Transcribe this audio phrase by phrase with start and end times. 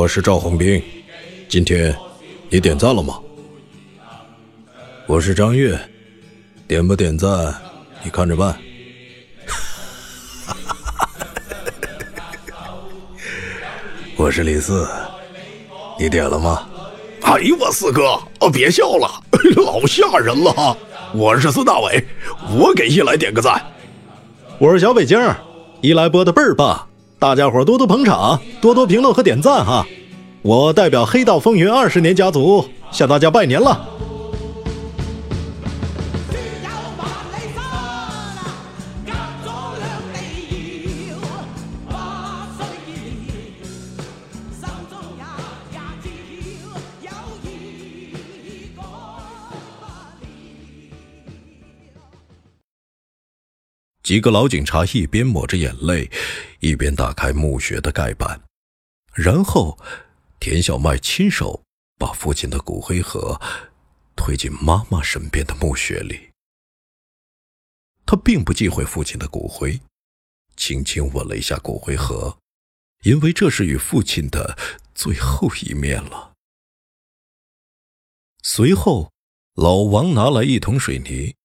[0.00, 0.82] 我是赵红兵，
[1.46, 1.94] 今天
[2.48, 3.20] 你点赞了吗？
[5.06, 5.78] 我是张悦，
[6.66, 7.54] 点不点赞
[8.02, 8.58] 你看着办。
[14.16, 14.88] 我是李四，
[15.98, 16.66] 你点了吗？
[17.20, 19.22] 哎呦我四哥，哦别笑了，
[19.62, 20.74] 老吓人了。
[21.12, 22.02] 我是孙大伟，
[22.58, 23.62] 我给一来点个赞。
[24.56, 25.20] 我是小北京，
[25.82, 26.86] 一来播的倍儿棒。
[27.20, 29.86] 大家伙多多捧场，多多评论和点赞哈！
[30.40, 33.86] 我代表黑道风云二十年家族向大家拜年了。
[54.10, 56.10] 几个老警察一边抹着眼泪，
[56.58, 58.42] 一边打开墓穴的盖板，
[59.14, 59.78] 然后
[60.40, 61.62] 田小麦亲手
[61.96, 63.40] 把父亲的骨灰盒
[64.16, 66.28] 推进妈妈身边的墓穴里。
[68.04, 69.80] 他并不忌讳父亲的骨灰，
[70.56, 72.36] 轻轻吻了一下骨灰盒，
[73.04, 74.58] 因为这是与父亲的
[74.92, 76.32] 最后一面了。
[78.42, 79.12] 随后，
[79.54, 81.36] 老王拿来一桶水泥，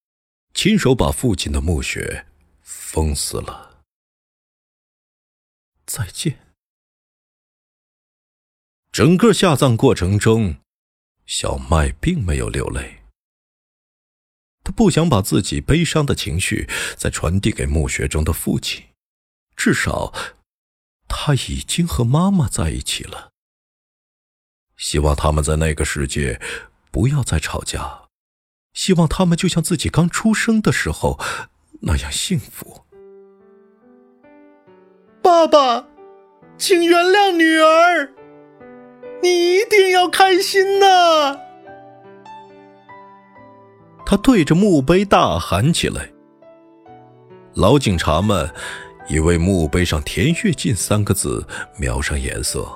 [0.55, 2.25] 亲手把父亲的墓穴。
[2.65, 3.83] 封死了。
[5.85, 6.39] 再见。
[8.91, 10.57] 整个下葬过程中，
[11.25, 13.03] 小麦并没有流泪。
[14.63, 16.67] 他不想把自己悲伤的情绪
[16.97, 18.83] 再传递给墓穴中的父亲。
[19.55, 20.11] 至少，
[21.07, 23.31] 他已经和妈妈在一起了。
[24.75, 26.41] 希望他们在那个世界
[26.89, 28.09] 不要再吵架。
[28.73, 31.17] 希望他们就像自己刚出生的时候
[31.87, 32.81] 那样幸福。
[35.21, 35.85] 爸爸，
[36.57, 38.09] 请原谅女儿，
[39.21, 41.39] 你一定要开心呐！
[44.03, 46.09] 他对着墓碑大喊起来。
[47.53, 48.49] 老警察们
[49.07, 51.45] 已为墓碑上“田跃进”三个字
[51.77, 52.67] 描上颜色，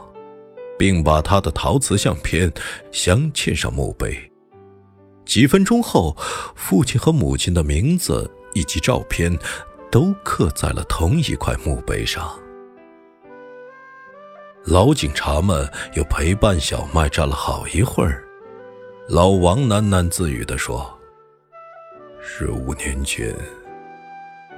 [0.78, 2.52] 并把他的陶瓷相片
[2.91, 4.16] 镶嵌上墓碑。
[5.26, 6.16] 几分钟后，
[6.56, 9.38] 父亲和母亲的名字以及照片。
[9.92, 12.40] 都刻在了同一块墓碑上。
[14.64, 18.24] 老警察们又陪伴小麦站了好一会儿。
[19.08, 20.96] 老王喃喃自语地说
[22.22, 23.36] ：“十五年前，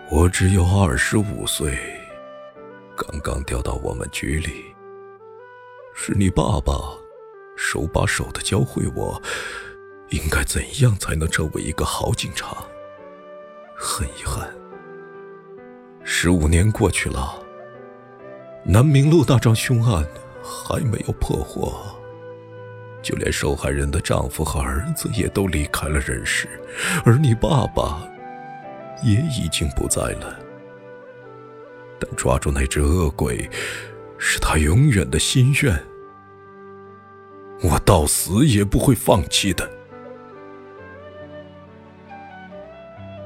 [0.10, 1.80] 我只有二十五岁，
[2.98, 4.66] 刚刚调到我们局里。
[5.96, 6.74] 是你爸爸
[7.56, 9.22] 手把手的教会我，
[10.10, 12.58] 应该怎样才能成为一个好警察。
[13.92, 14.50] 很遗憾。”
[16.04, 17.34] 十五年过去了，
[18.64, 20.06] 南明路那桩凶案
[20.42, 21.74] 还没有破获，
[23.02, 26.48] 就连受害人的丈夫和儿子也都离开了人世，
[27.06, 28.08] 而你爸爸
[29.04, 30.40] 也已经不在了。
[32.00, 33.48] 但抓住那只恶鬼，
[34.18, 35.80] 是他永远的心愿。
[37.62, 39.70] 我到死也不会放弃的。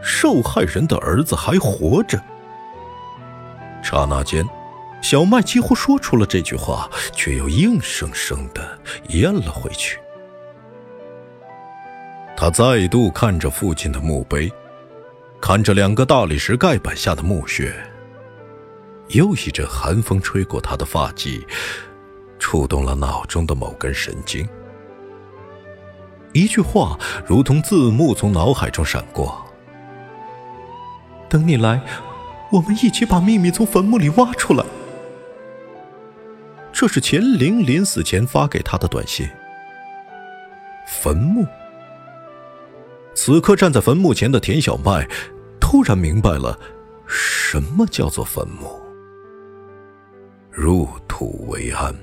[0.06, 2.22] 受害人的儿子还活着。
[3.84, 4.48] 刹那间，
[5.02, 8.80] 小麦几乎说出了这句话，却又硬生生的
[9.10, 10.00] 咽了回去。
[12.38, 14.52] 他再度看着父亲的墓碑，
[15.42, 17.74] 看着两个大理石盖板下的墓穴。
[19.10, 21.46] 又一阵寒风吹过他的发髻，
[22.40, 24.48] 触动了脑中的某根神经。
[26.34, 29.45] 一句话如同字幕从脑海中闪过
[31.36, 31.82] ：“等你来，
[32.50, 34.64] 我们一起把秘密从坟墓里挖出来。”
[36.72, 39.28] 这是钱玲临死前发给他的短信。
[40.88, 41.46] 坟墓。
[43.14, 45.06] 此刻站在坟墓前的田小麦，
[45.60, 46.58] 突然明白了，
[47.06, 48.80] 什么叫做坟墓。
[50.50, 51.94] 入土为安。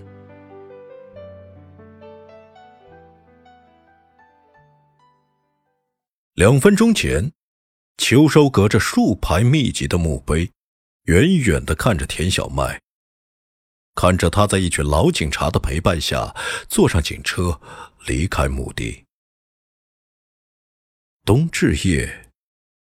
[6.34, 7.32] 两分钟前，
[8.02, 10.50] 秋收隔着数排密集的墓碑，
[11.04, 12.81] 远远的看着田小麦，
[13.94, 16.34] 看着他在一群老警察的陪伴下
[16.69, 17.60] 坐上警车
[18.04, 19.04] 离开墓地。
[21.25, 22.32] 冬至夜，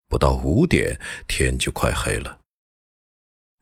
[0.09, 2.41] 不到五点，天就快黑了。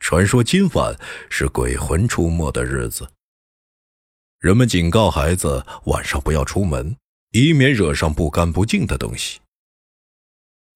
[0.00, 0.98] 传说今晚
[1.28, 3.06] 是鬼魂出没的日子，
[4.40, 6.96] 人们警告孩子晚上不要出门，
[7.32, 9.40] 以免惹上不干不净的东西。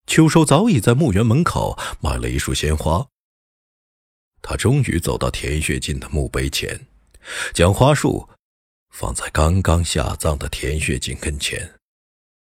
[0.08, 3.06] 秋收早已在墓园门口买了一束鲜花。
[4.40, 6.86] 他终于走到田跃进的墓碑前，
[7.52, 8.28] 将花束
[8.88, 11.78] 放在刚刚下葬的田跃进跟前。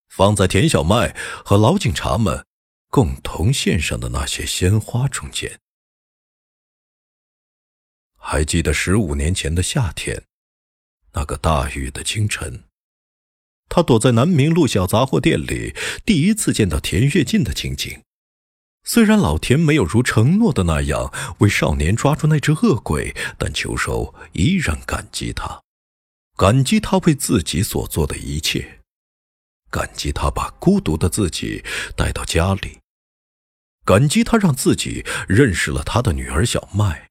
[0.07, 2.45] 放在田小麦和老警察们
[2.89, 5.60] 共同献上的那些鲜花中间。
[8.15, 10.24] 还记得十五年前的夏天，
[11.13, 12.63] 那个大雨的清晨，
[13.69, 15.75] 他躲在南明路小杂货店里，
[16.06, 18.02] 第一次见到田跃进的情景。
[18.84, 25.62] 虽然老田没有如承诺的那样为少年抓住那只恶鬼，但秋收依然感激他，
[26.38, 28.80] 感激他为自己所做的一切。
[29.70, 31.62] 感激他把孤独的自己
[31.98, 32.80] 带到家里，
[33.84, 37.10] 感激他让自己认识了他的女儿小麦，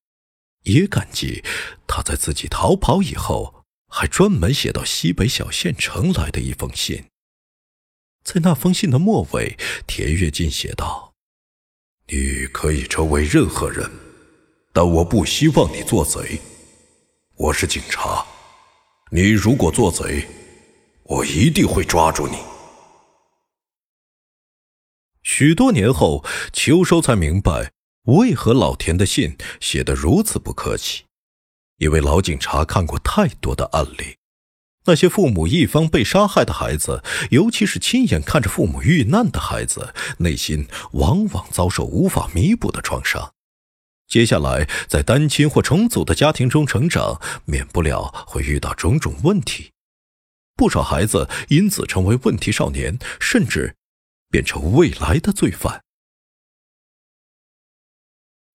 [0.63, 1.45] 也感激
[1.87, 3.56] 他在自己逃跑以后
[3.89, 7.05] 还专门写到西北小县城来的一封信。
[8.25, 9.57] 在那封信的末尾，
[9.87, 11.15] 田跃进写道
[12.09, 13.91] ：“你可以成为任何人，
[14.73, 16.41] 但我不希望你做贼。
[17.37, 18.27] 我是警察，
[19.11, 20.27] 你如果做贼。”
[21.09, 22.37] 我一定会抓住你。
[25.23, 27.71] 许多年后，秋收才明白
[28.07, 31.05] 为何老田的信写得如此不客气，
[31.79, 34.17] 因为老警察看过太多的案例，
[34.87, 43.35] 那些父母一方被杀害的孩子，尤其是亲眼看着父母遇难的孩子，内心往往遭受无法弥补的创伤。
[44.09, 49.73] 接下来，在单亲或重组的家庭中成长，免不了会遇到种种问题。
[50.55, 53.75] 不少孩子因此成为问题少年，甚至
[54.31, 55.83] 变成未来的罪犯。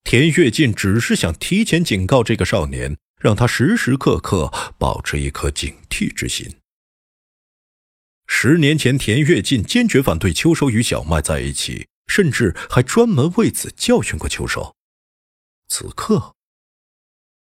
[0.04, 6.58] 田跃进只是想提前警告这个少年，让他时时刻刻保持一颗警惕之心。
[8.28, 14.76] 十年前，田跃进坚决反对秋收与小麦在一起，甚至还专门为此教训过秋收。
[15.68, 16.34] 此刻，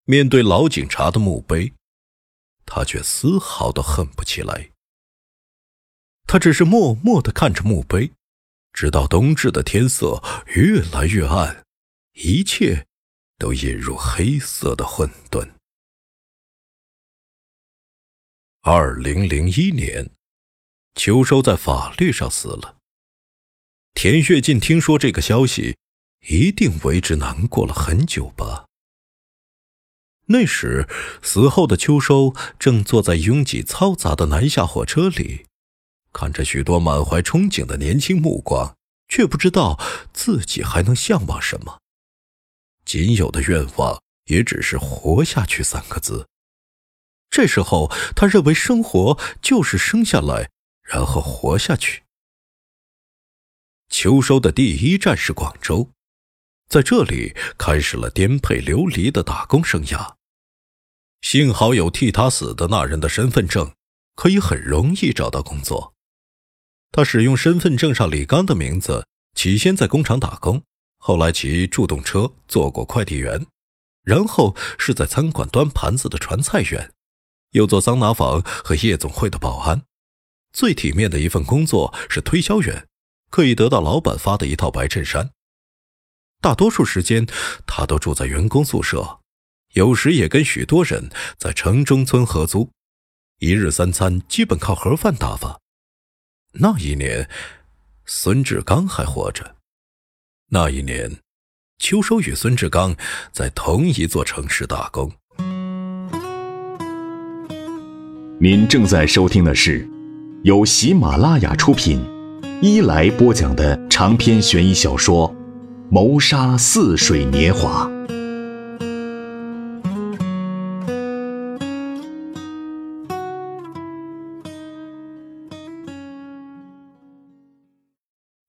[0.04, 1.74] 面对老警察的墓碑。
[2.70, 4.72] 他却丝毫都恨不起来。
[6.26, 8.12] 他只是默默的看着墓碑，
[8.74, 11.64] 直到冬至的天色越来越暗，
[12.12, 12.86] 一切
[13.38, 15.48] 都引入黑色的混沌。
[18.70, 20.10] 二零零一年，
[20.94, 22.76] 秋收在法律上死了。
[23.94, 25.78] 田跃进听说这个消息，
[26.28, 28.66] 一定为之难过了很久吧。
[30.26, 30.86] 那时，
[31.22, 35.46] 死后的秋收正坐在拥挤嘈杂的南下火车里，
[36.12, 38.76] 看着许多满怀憧憬的年轻目光，
[39.08, 39.80] 却不知道
[40.12, 41.80] 自己还能向往什么。
[42.84, 46.28] 仅有的愿望也只是活下去三个字。
[47.30, 50.50] 这时候，他认为生活就是生下来，
[50.82, 52.04] 然后活下去。
[53.88, 55.90] 秋收的第一站是广州，
[56.68, 60.14] 在这里开始了颠沛流离的打工生涯。
[61.20, 63.72] 幸好有替他死的那人的身份证，
[64.14, 65.94] 可以很容易找到工作。
[66.92, 70.62] 他使用身份证上李刚的名字，起先在工厂打工，
[70.98, 73.46] 后来骑助动车做过快递员，
[74.02, 76.92] 然后是在餐馆端盘子的传菜员，
[77.50, 79.82] 又做桑拿房和夜总会的保安。
[80.52, 82.86] 最体面的一份工作是推销员，
[83.30, 85.30] 可以得到老板发的一套白衬衫。
[86.40, 87.26] 大多数时间，
[87.66, 89.20] 他都住在员工宿舍。
[89.74, 92.70] 有时也跟许多人在城中村合租，
[93.38, 95.60] 一日三餐基本靠盒饭打发。
[96.52, 97.28] 那一年，
[98.06, 99.56] 孙志刚还活着。
[100.50, 101.20] 那一年，
[101.78, 102.96] 秋收与孙志刚
[103.32, 105.17] 在同一座城市打工。
[108.40, 109.84] 您正在收听的是
[110.44, 112.00] 由喜马拉雅出品、
[112.62, 115.28] 伊来播讲的长篇悬疑小说
[115.90, 117.88] 《谋杀似水年华》。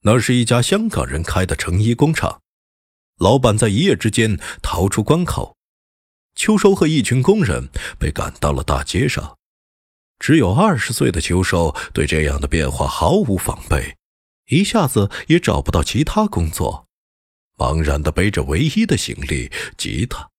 [0.04, 2.42] 那是一家香港人开的成衣工厂，
[3.18, 5.56] 老板在一夜之间逃出关口，
[6.36, 9.39] 秋收和一群工人被赶到了大街上。
[10.20, 13.96] 只有二十岁的秋收对这样的变化毫无防备，
[14.48, 16.88] 一下子也找不到其他工作，
[17.58, 20.30] 茫然的背着唯一的行李——吉他，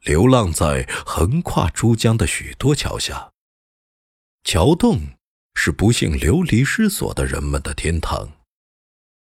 [0.00, 3.30] 流浪在横跨珠江的许多桥下。
[4.44, 5.00] 桥洞
[5.54, 8.32] 是不幸流离失所的人们的天堂。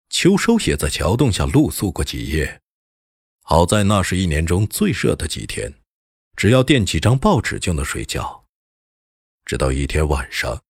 [0.09, 2.61] 秋收也在桥洞下露宿过几夜，
[3.43, 5.75] 好在那是一年中最热的几天，
[6.35, 8.47] 只要垫几张报纸就能睡觉。
[9.49, 10.63] 直到一天晚上，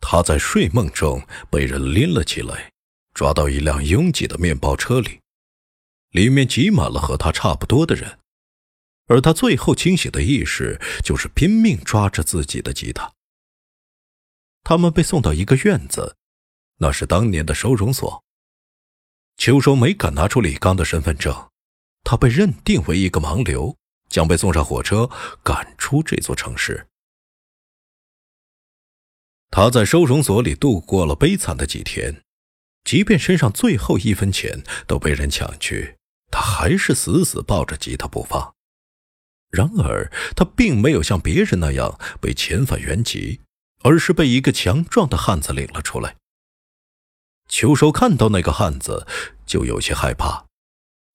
[0.00, 2.72] 他在睡梦中被人拎了起来，
[3.14, 5.20] 抓到一辆拥挤的面包车里，
[6.10, 8.18] 里面挤满了和他差不多的人，
[9.06, 13.12] 而他最后清醒的意识就是拼命抓着自己的吉他。
[14.64, 16.16] 他们被送到一个院子，
[16.78, 18.24] 那是当年的收容所。
[19.36, 21.48] 秋收没敢拿出李刚的身份证，
[22.02, 23.76] 他被认定为一个盲流，
[24.08, 25.08] 将被送上火车
[25.44, 26.88] 赶出这座城市。
[29.50, 32.22] 他在收容所里度过了悲惨的几天，
[32.84, 35.96] 即便身上最后一分钱都被人抢去，
[36.30, 38.54] 他还是死死抱着吉他不放。
[39.50, 43.40] 然而，他并没有像别人那样被遣返原籍，
[43.82, 46.14] 而是被一个强壮的汉子领了出来。
[47.48, 49.08] 秋收看到那个汉子，
[49.44, 50.46] 就有些害怕，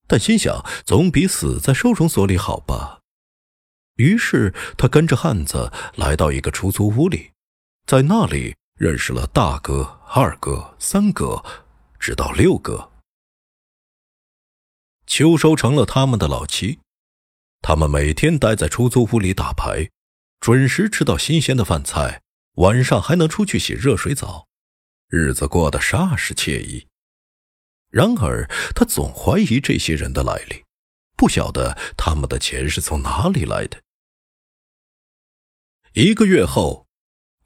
[0.06, 3.00] 但心想总比死在收容所里好吧。
[3.94, 7.30] 于是他跟着汉子来到一个出租屋里，
[7.86, 11.40] 在那里认识了大哥、二哥、三哥，
[12.00, 12.90] 直到六哥。
[15.06, 16.80] 秋收成了他们的老七，
[17.62, 19.88] 他们每天待在出租屋里打牌，
[20.40, 22.22] 准时吃到新鲜的饭菜，
[22.54, 24.48] 晚上还能出去洗热水澡。
[25.06, 26.88] 日子过得煞是惬意，
[27.90, 30.64] 然而他总怀疑这些人的来历，
[31.16, 33.80] 不晓得他们的钱是从哪里来的。
[35.92, 36.85] 一个月后，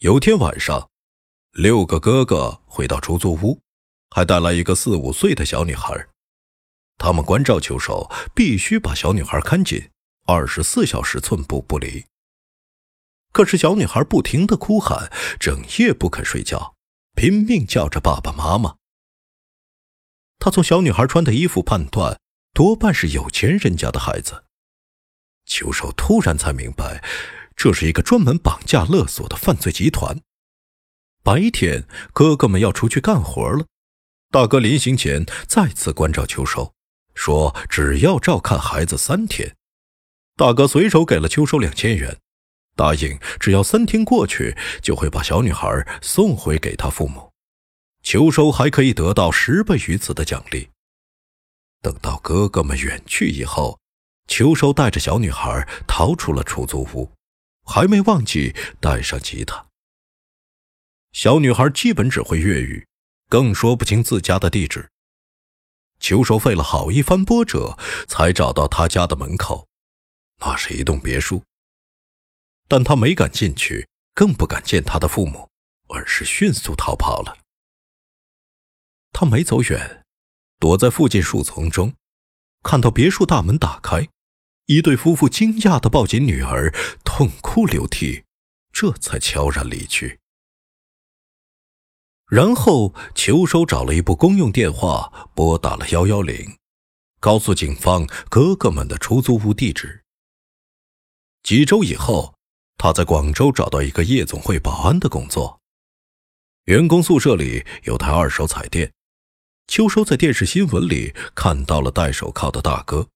[0.01, 0.89] 有天晚上，
[1.53, 3.61] 六个哥哥回到出租屋，
[4.09, 6.09] 还带来一个四五岁的小女孩。
[6.97, 9.91] 他们关照秋收，必须把小女孩看紧，
[10.25, 12.07] 二十四小时寸步不离。
[13.33, 16.77] 可是小女孩不停的哭喊，整夜不肯睡觉。
[17.15, 18.77] 拼命叫着爸爸妈妈。
[20.39, 22.19] 他从小女孩穿的衣服判断，
[22.55, 24.47] 多半是有钱人家的孩子。
[25.45, 27.05] 秋收突然才明白，
[27.63, 30.19] 这是一个专门绑架勒索的犯罪集团。
[31.23, 33.67] 白天，哥哥们要出去干活了。
[34.31, 36.73] 大哥临行前再次关照秋收，
[37.15, 39.55] 说只要照看孩子三天。
[40.39, 42.17] 大哥随手给了秋收两千元。
[42.77, 47.31] 答应，只要三天过去，就会把小女孩送回给他父母。
[48.03, 50.71] 秋收还可以得到十倍于此的奖励。
[51.83, 53.79] 等到哥哥们远去以后，
[54.29, 57.13] 秋收带着小女孩逃出了出租屋，
[57.71, 59.69] 还没忘记带上吉他。
[61.13, 62.85] 小女孩基本只会粤语，
[63.29, 64.91] 更说不清自家的地址。
[66.01, 69.69] 秋收费了好一番波折，才找到他家的门口，
[70.41, 71.45] 那是一栋别墅。
[72.67, 75.49] 但他没敢进去，更不敢见他的父母，
[75.91, 77.39] 而是迅速逃跑了。
[79.13, 80.05] 他没走远，
[80.59, 81.95] 躲在附近树丛中，
[82.65, 84.09] 看到别墅大门打开，
[84.71, 86.73] 一对夫妇惊讶的抱紧女儿，
[87.05, 88.23] 痛哭流涕，
[88.71, 90.21] 这才悄然离去。
[92.29, 96.57] 然后，秋收找了一部公用电话，拨打了幺幺零，
[97.19, 100.05] 告诉警方哥哥们的出租屋地址。
[101.43, 102.37] 几周以后。
[102.79, 105.61] 他在广州找到一个夜总会保安的工作，
[106.65, 108.91] 员工宿舍里有台二手彩电。
[109.67, 113.09] 秋收在电视新闻里看到了戴手铐的大哥。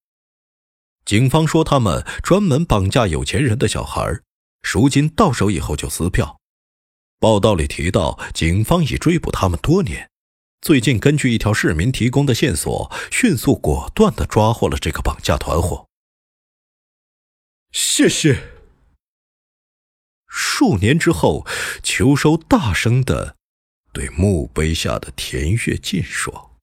[1.05, 4.19] 警方说他们专门绑架有钱人的小孩，
[4.63, 6.41] 赎金到手以后就撕票。
[7.19, 10.09] 报道里提到，警方已追捕他们多年，
[10.61, 15.87] 最近根据一条市民提供的线索，迅速果断地抓获了这个绑架团伙。
[17.71, 18.51] 谢谢。
[20.27, 21.45] 数年之后，
[21.83, 23.37] 秋收大声的
[23.93, 26.54] 对墓碑下的田跃进说：“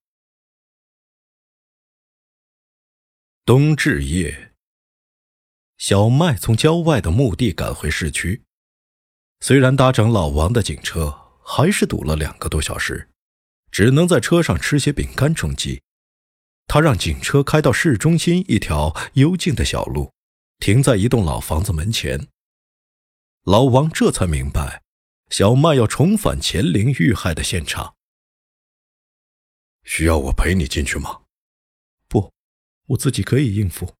[3.45, 4.53] 冬至夜，
[5.77, 8.41] 小麦从郊外的墓地赶回市区。
[9.41, 13.09] 虽然搭乘老王的警车，还是堵了两个多小时，
[13.69, 15.81] 只能在车上吃些饼干充饥。
[16.67, 20.13] 他让警车开到市中心一条幽静的小路，
[20.59, 22.29] 停在一栋老房子门前。
[23.43, 24.81] 老王这才明白，
[25.29, 27.95] 小麦要重返钱玲遇害的现场。
[29.83, 31.22] 需要我陪你进去吗？
[32.87, 33.95] 我自己可以应付。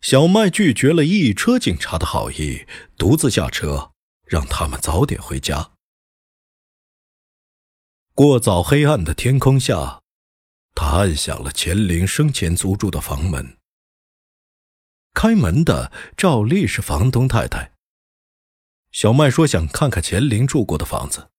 [0.00, 3.92] 小麦拒绝了一车警察的好意，独自下车，
[4.24, 5.72] 让他们早点回家。
[8.14, 10.02] 过早黑暗的天空下，
[10.74, 13.58] 他按响了钱玲生前租住的房门。
[15.14, 17.72] 开门的照例是房东太太。
[18.92, 21.30] 小麦说想看看钱玲住过的房子，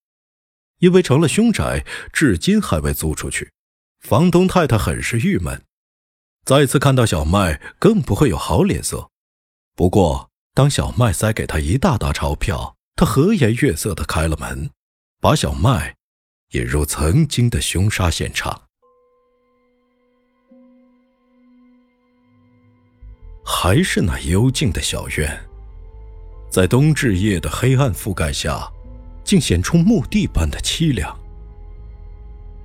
[0.78, 3.52] 因为成了凶宅，至今还未租出去。
[4.00, 5.62] 房东太太很是郁闷。
[6.44, 9.10] 再次看到小麦，更不会有好脸色。
[9.76, 14.70] 不过，当小麦塞给他一大沓钞票，他和颜悦色地开了门，
[15.20, 15.96] 把小麦
[16.52, 18.62] 引入曾经的凶杀现场。
[23.44, 25.46] 还是那幽静的小院，
[26.50, 28.66] 在冬至夜的黑暗覆盖下，
[29.24, 31.19] 竟显出墓地般的凄凉。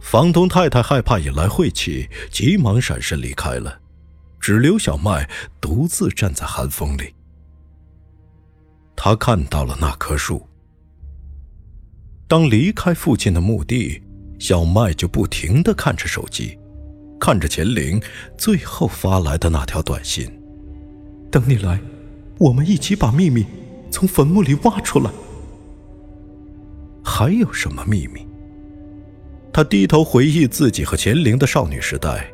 [0.05, 3.79] 房东太太害怕引来晦气，急忙闪身离开了，
[4.39, 5.27] 只留小麦
[5.59, 7.15] 独自站在寒风里。
[8.95, 10.47] 他看到了那棵树。
[12.27, 13.99] 当离开父亲的墓地，
[14.37, 16.55] 小麦就不停地看着手机，
[17.19, 17.99] 看着钱玲
[18.37, 20.31] 最后发来的那条短信
[21.31, 21.81] ：“等你来，
[22.37, 23.43] 我们一起把秘密
[23.89, 25.09] 从坟墓里挖出来。”
[27.03, 28.24] 还有什么秘密？
[29.55, 32.29] 他低头回忆自己和钱玲的少女时代，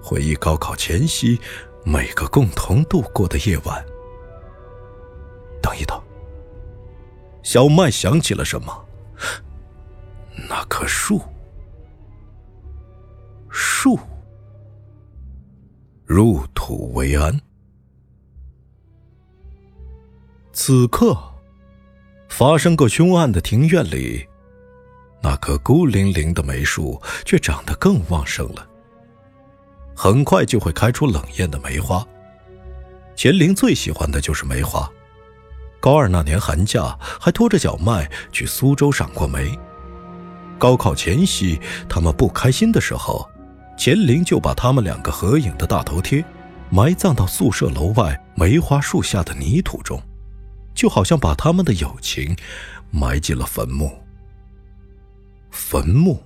[0.00, 1.36] 回忆高考前夕
[1.84, 3.84] 每个共同度过的夜晚。
[5.60, 6.00] 等一等，
[7.42, 8.86] 小麦想起了什么？
[10.48, 11.20] 那棵树，
[13.50, 13.98] 树，
[16.04, 17.36] 入土为安。
[20.52, 21.18] 此刻，
[22.28, 24.24] 发生过凶案的庭院里。
[25.24, 28.68] 那棵孤零零的梅树却长得更旺盛了，
[29.96, 32.06] 很快就会开出冷艳的梅花。
[33.16, 34.86] 钱玲最喜欢的就是梅花，
[35.80, 39.58] 高二那年寒假还拖着小麦去苏州赏过梅。
[40.58, 41.58] 高考前夕，
[41.88, 43.26] 他们不开心的时候，
[43.78, 46.22] 钱玲就把他们两个合影的大头贴
[46.68, 49.98] 埋葬到宿舍楼外梅花树下的泥土中，
[50.74, 52.36] 就好像把他们的友情
[52.90, 54.03] 埋进了坟墓。
[55.54, 56.20] 坟墓，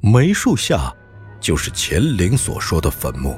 [0.00, 0.94] 梅树下，
[1.40, 3.36] 就是钱玲所说的坟墓。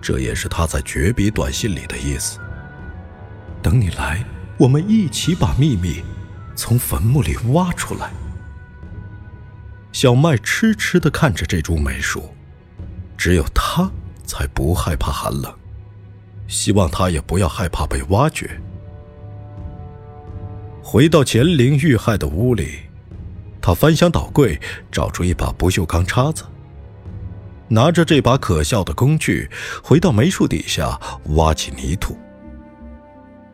[0.00, 2.38] 这也是他在绝笔短信里的意思。
[3.60, 4.24] 等你来，
[4.56, 6.04] 我们一起把秘密
[6.54, 8.12] 从坟墓里挖出来。
[9.90, 12.32] 小麦痴痴的看着这株梅树，
[13.18, 13.90] 只有他
[14.24, 15.52] 才不害怕寒冷，
[16.46, 18.60] 希望他也不要害怕被挖掘。
[20.92, 22.80] 回到钱玲遇害的屋里，
[23.62, 26.42] 他翻箱倒柜，找出一把不锈钢叉子，
[27.68, 29.48] 拿着这把可笑的工具，
[29.84, 30.98] 回到梅树底下
[31.36, 32.18] 挖起泥土。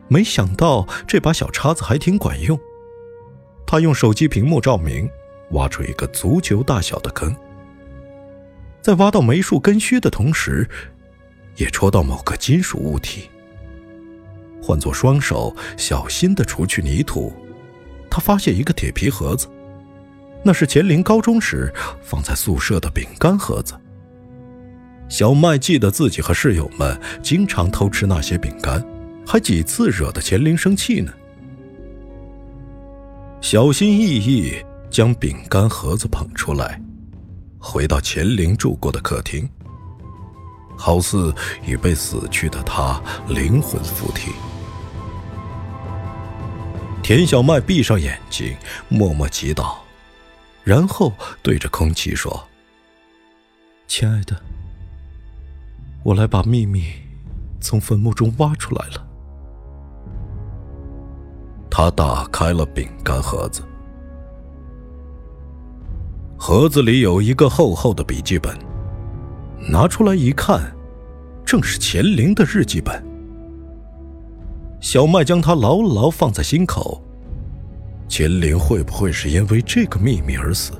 [0.07, 2.59] 没想到这把小叉子还挺管用，
[3.67, 5.07] 他用手机屏幕照明，
[5.51, 7.35] 挖出一个足球大小的坑。
[8.81, 10.67] 在挖到梅树根须的同时，
[11.57, 13.29] 也戳到某个金属物体。
[14.67, 17.31] 换作双手，小心地除去泥土，
[18.09, 19.47] 他发现一个铁皮盒子，
[20.43, 23.73] 那是钱玲高中时放在宿舍的饼干盒子。
[25.07, 28.83] 小麦记得自己和室友们经常偷吃那些饼干，
[29.25, 31.13] 还几次惹得钱玲生气呢。
[33.39, 34.53] 小心翼翼
[34.89, 36.81] 将饼干盒子捧出来，
[37.57, 39.49] 回到钱玲住过的客厅，
[40.75, 41.33] 好似
[41.65, 44.33] 已被死去的他灵魂附体。
[47.07, 48.53] 田小麦闭上眼睛，
[48.89, 49.77] 默默祈祷，
[50.65, 52.45] 然后对着空气说
[53.87, 54.35] ：“亲爱的，
[56.03, 56.83] 我来把秘密
[57.61, 59.07] 从坟墓中挖出来了。”
[61.71, 63.61] 他打开了饼干盒子，
[66.37, 68.53] 盒子里有一个厚厚的笔记本，
[69.71, 70.75] 拿出来一看，
[71.45, 73.01] 正是钱玲的日记本。
[74.79, 77.03] 小麦将它牢牢放在心口。
[78.07, 80.71] 秦玲会不会是因为这个秘密而死？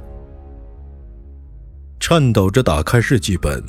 [2.00, 3.62] 颤抖着打开日记本，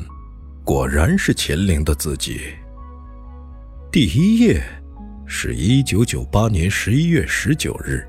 [0.63, 2.41] 果然是秦玲的字迹。
[3.91, 4.63] 第一页
[5.27, 8.07] 是一九九八年十一月十九日。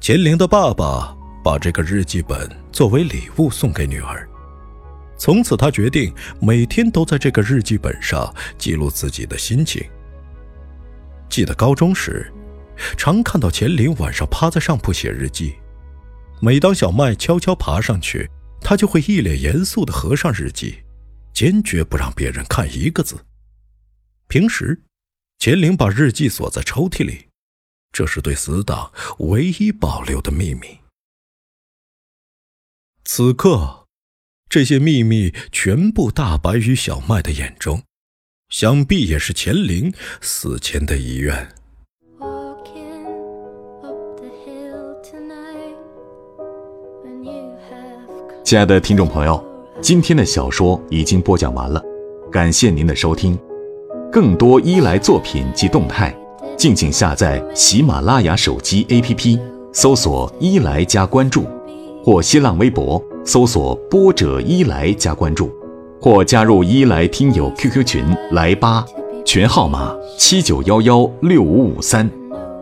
[0.00, 4.28] 秦玲的爸爸把这个日记本作为礼物送给女儿，
[5.16, 9.82] 从此他决定每天都在这个日记本上记录自己的心情。
[11.32, 12.30] 记得高中时，
[12.98, 15.54] 常看到钱玲晚上趴在上铺写日记，
[16.42, 18.28] 每当小麦悄悄爬上去，
[18.60, 20.82] 他就会一脸严肃地合上日记，
[21.32, 23.24] 坚决不让别人看一个字。
[24.28, 24.82] 平时。
[25.38, 27.26] 钱玲把日记锁在抽屉里，
[27.90, 30.78] 这是对死党唯一保留的秘密。
[33.02, 33.88] 此刻，
[34.48, 37.82] 这些秘密全部大白于小麦的眼中，
[38.52, 41.34] 想必也是乾陵死前的遗愿。
[48.44, 49.42] 亲爱的听众朋友，
[49.80, 51.82] 今天的小说已经播讲完了，
[52.30, 53.38] 感谢您的收听。
[54.12, 56.14] 更多伊莱作品及动态，
[56.54, 59.40] 敬请下载喜马拉雅手机 APP，
[59.72, 61.46] 搜索“伊莱”加关注，
[62.04, 65.50] 或新浪微博搜索“波者伊莱”加关注，
[66.02, 68.84] 或加入伊莱听友 QQ 群来吧，
[69.24, 72.10] 群号码七九幺幺六五五三，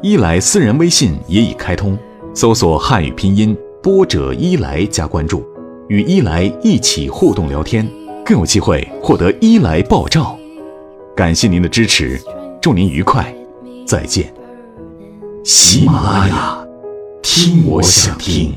[0.02, 1.98] 伊莱私人微信也已开通，
[2.34, 5.42] 搜索汉语拼音“波者伊莱”加关注，
[5.88, 7.88] 与伊莱一起互动聊天，
[8.26, 10.38] 更有机会获得伊莱爆照。
[11.16, 12.20] 感谢您的支持，
[12.60, 13.34] 祝您愉快，
[13.86, 14.30] 再见。
[15.44, 16.66] 喜马拉雅，
[17.22, 18.52] 听我想听。